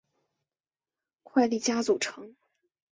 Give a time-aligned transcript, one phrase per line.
[1.21, 2.33] 快利佳组成。